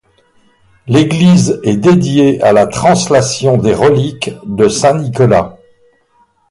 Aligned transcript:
L'église 0.87 1.59
est 1.63 1.77
dédiée 1.77 2.41
à 2.41 2.53
la 2.53 2.65
Translation 2.65 3.57
des 3.57 3.75
reliques 3.75 4.31
de 4.45 4.67
saint 4.67 4.97
Nicolas. 4.97 5.59